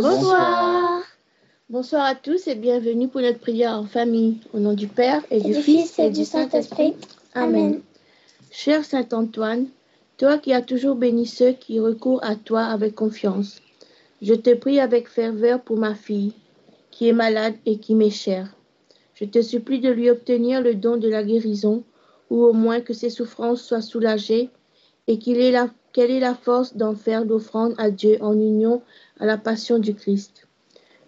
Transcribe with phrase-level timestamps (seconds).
[0.00, 1.02] Bonsoir.
[1.68, 4.38] Bonsoir à tous et bienvenue pour notre prière en famille.
[4.54, 6.94] Au nom du Père et, Et du du Fils Fils et du Saint-Esprit.
[7.34, 7.82] Amen.
[8.50, 9.66] Cher Saint Antoine,
[10.16, 13.60] toi qui as toujours béni ceux qui recourent à toi avec confiance,
[14.22, 16.32] je te prie avec ferveur pour ma fille,
[16.90, 18.48] qui est malade et qui m'est chère.
[19.14, 21.84] Je te supplie de lui obtenir le don de la guérison,
[22.30, 24.48] ou au moins que ses souffrances soient soulagées,
[25.06, 28.82] et qu'il ait la- qu'elle ait la force d'en faire l'offrande à Dieu en union
[29.18, 30.46] à la passion du Christ.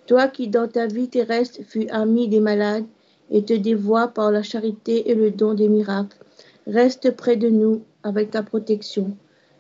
[0.06, 2.84] Toi qui dans ta vie terrestre fus ami des malades
[3.30, 6.18] et te dévoies par la charité et le don des miracles,
[6.66, 9.16] reste près de nous avec ta protection.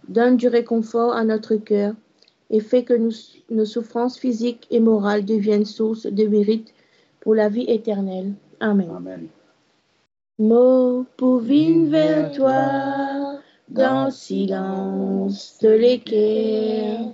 [0.08, 1.94] Donne du réconfort à notre cœur
[2.50, 3.12] et fais que nous-
[3.50, 6.74] nos souffrances physiques et morales deviennent source de mérite
[7.20, 8.32] pour la vie éternelle.
[8.60, 8.90] Amen.
[8.96, 9.28] Amen.
[10.38, 12.50] Mots pour vine vers toi,
[13.72, 17.12] dans silence de l'équerre.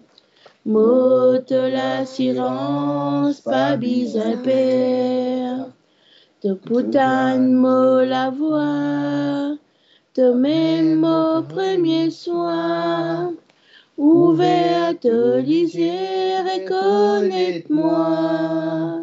[0.67, 5.69] Mot de l'assurance, pas besoin père.
[6.43, 9.57] De poutane, mot la voix,
[10.17, 13.35] de même mot premier soin.
[13.97, 19.03] Ouverte lisière et connaître-moi.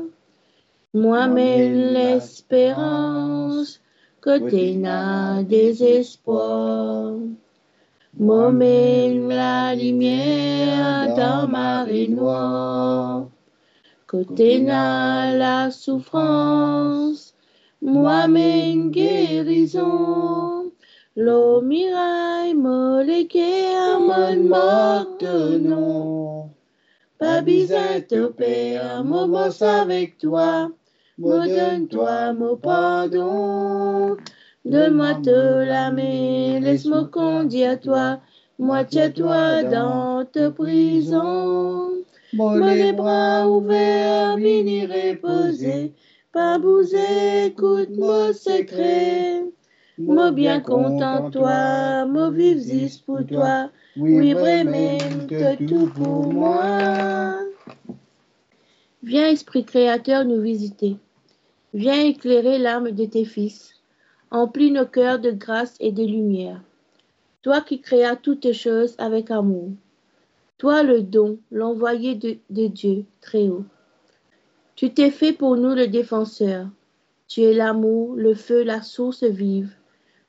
[0.93, 3.81] Moi-même l'espérance,
[4.21, 7.13] côté n'a désespoir.
[8.17, 13.27] Moi-même la lumière dans ma noire.
[14.07, 17.35] Côté n'a la souffrance,
[17.81, 20.71] moi-même guérison.
[21.17, 22.53] L'eau miraille,
[23.75, 26.49] à mon mort de nom.
[27.17, 30.69] Pas besoin de père, boss avec toi.
[31.17, 34.15] Me donne-toi mon pardon.
[34.65, 38.19] De la main, laisse-moi conduire à toi.
[38.57, 41.91] Moi, tiens-toi dans ta prison.
[42.33, 45.93] Moi, les bras ouverts, venir reposer.
[46.33, 49.43] Pas bouger, écoute mon secret.
[49.99, 53.69] Moi, bien content, toi, moi, vive juste pour toi.
[53.95, 54.97] Oui, vraiment,
[55.29, 57.35] que tout pour moi.
[59.03, 60.97] Viens, Esprit Créateur, nous visiter.
[61.73, 63.74] Viens éclairer l'âme de tes fils.
[64.31, 66.61] Emplis nos cœurs de grâce et de lumière.
[67.43, 69.71] Toi qui créas toutes choses avec amour.
[70.57, 73.65] Toi le don, l'envoyé de, Dieu très haut.
[74.75, 76.67] Tu t'es fait pour nous le défenseur.
[77.27, 79.73] Tu es l'amour, le feu, la source vive,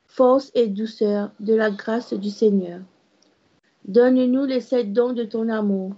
[0.06, 2.81] force et douceur de la grâce du Seigneur.
[3.87, 5.95] Donne-nous les sept dons de ton amour.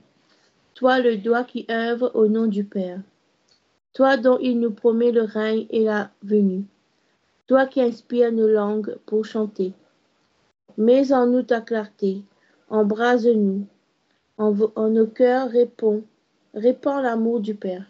[0.74, 3.00] Toi le doigt qui œuvre au nom du Père.
[3.92, 6.64] Toi dont il nous promet le règne et la venue.
[7.48, 9.72] Toi qui inspires nos langues pour chanter.
[10.76, 12.22] Mets en nous ta clarté,
[12.68, 13.64] embrase-nous.
[14.36, 14.52] En,
[14.90, 16.04] nos cœurs réponds,
[16.52, 17.86] répands l'amour du Père.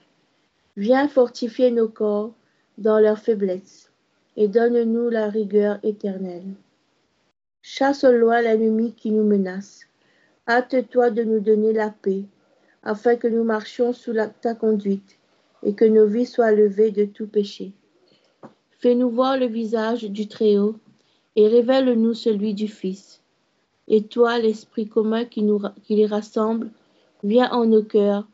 [0.76, 2.32] Viens fortifier nos corps
[2.78, 3.90] dans leur faiblesse
[4.36, 6.54] et donne-nous la rigueur éternelle.
[7.60, 9.80] Chasse loin l'ennemi qui nous menace.
[10.46, 12.22] Hâte-toi de nous donner la paix,
[12.84, 15.18] afin que nous marchions sous ta conduite
[15.64, 17.72] et que nos vies soient levées de tout péché.
[18.78, 20.76] Fais-nous voir le visage du Très-Haut
[21.34, 23.20] et révèle-nous celui du Fils.
[23.88, 26.70] Et toi, l'Esprit commun qui, nous, qui les rassemble,
[27.24, 28.26] viens en nos cœurs,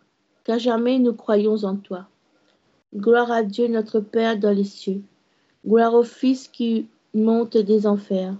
[0.44, 2.06] car jamais nous croyons en toi.
[2.94, 5.02] Gloire à Dieu notre Père dans les cieux.
[5.66, 8.34] Gloire au Fils qui monte des enfers.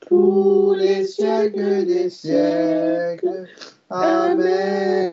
[0.00, 3.46] pour les siècles des siècles.
[3.90, 5.12] Amen.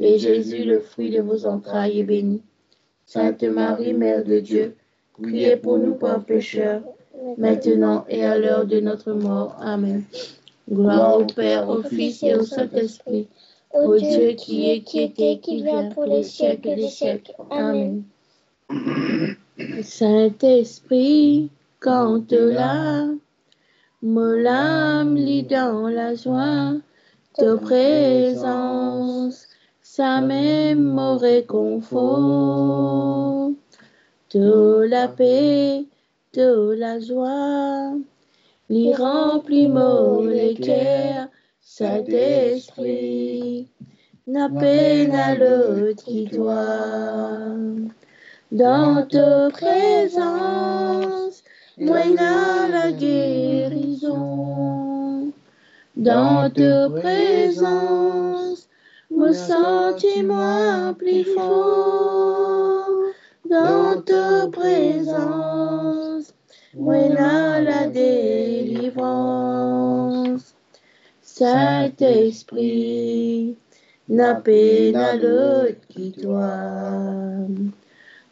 [0.00, 2.42] et Jésus, le fruit de vos entrailles, est béni.
[3.06, 4.76] Sainte Marie, Mère de Dieu,
[5.20, 6.82] priez pour nous pauvres pécheurs,
[7.36, 9.56] maintenant et à l'heure de notre mort.
[9.60, 10.04] Amen.
[10.70, 13.26] Gloire au Père, au Fils et au Saint-Esprit,
[13.74, 17.34] au Dieu qui est, qui était, qui vient pour les siècles des siècles.
[17.50, 18.04] Amen.
[19.82, 23.08] Saint-Esprit, quand là,
[24.02, 26.74] mon âme lit dans la joie
[27.38, 29.49] de présence,
[29.92, 31.90] ça même réconfort,
[34.32, 35.84] de la paix,
[36.32, 37.94] de la joie,
[38.68, 40.28] l'y remplit mon
[40.62, 41.26] cœur,
[41.60, 43.66] Saint-Esprit,
[44.28, 47.56] n'a peine à l'autre qui doit.
[48.52, 51.42] Dans ta présence,
[51.78, 51.98] moi
[52.70, 54.12] la guérison.
[55.96, 58.69] Dans ta présence,
[59.20, 62.88] me sens-moi plus fort.
[63.48, 66.34] Dans ta présence,
[66.74, 69.20] moi la délivrance.
[71.22, 72.60] Saint-Esprit,
[74.08, 77.46] n'a peine à l'autre qui doit.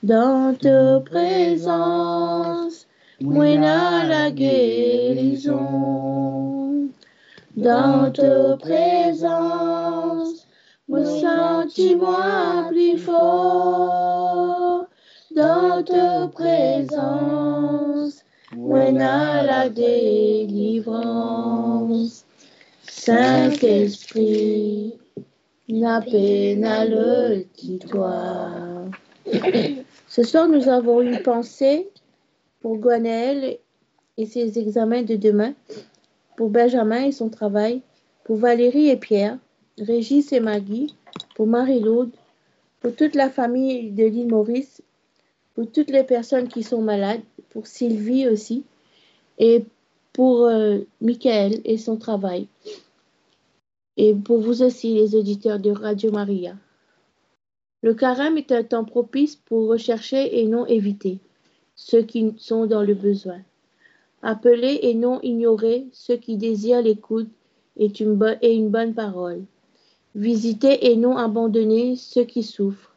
[0.02, 2.87] Dans ta présence,
[3.21, 5.59] moi la guérison.
[7.57, 10.48] Dans ta présence,
[10.88, 14.87] me sens-moi plus fort.
[15.35, 18.25] Dans ta présence,
[18.57, 22.25] moi la délivrance.
[22.83, 24.99] Saint-Esprit,
[25.68, 27.45] n'a peine à le
[27.88, 28.50] toi.
[30.09, 31.88] Ce soir, nous avons une pensée
[32.61, 33.59] pour Guanaël
[34.16, 35.52] et ses examens de demain,
[36.37, 37.83] pour Benjamin et son travail,
[38.25, 39.38] pour Valérie et Pierre,
[39.81, 40.95] Régis et Maggie,
[41.35, 42.11] pour Marie-Laude,
[42.81, 44.83] pour toute la famille de l'île Maurice,
[45.55, 48.65] pour toutes les personnes qui sont malades, pour Sylvie aussi,
[49.39, 49.65] et
[50.13, 52.49] pour euh, Michael et son travail,
[53.97, 56.55] et pour vous aussi, les auditeurs de Radio Maria.
[57.83, 61.19] Le carême est un temps propice pour rechercher et non éviter
[61.77, 63.41] ceux qui sont dans le besoin.
[64.23, 67.31] Appeler et non ignorer ceux qui désirent l'écoute
[67.77, 69.45] et une bonne parole.
[70.15, 72.95] Visiter et non abandonner ceux qui souffrent.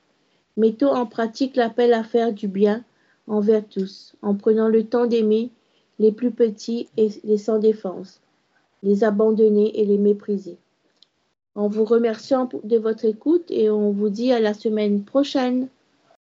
[0.58, 2.84] Mettons en pratique l'appel à faire du bien
[3.28, 5.50] envers tous, en prenant le temps d'aimer
[6.00, 8.22] les plus petits et les sans défense,
[8.84, 10.58] les abandonner et les mépriser.
[11.54, 15.68] En vous remerciant de votre écoute et on vous dit à la semaine prochaine.